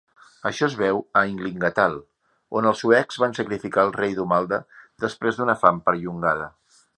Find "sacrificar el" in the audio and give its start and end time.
3.41-3.93